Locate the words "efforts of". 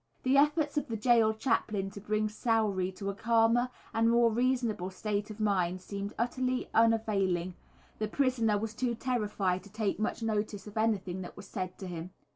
0.35-0.87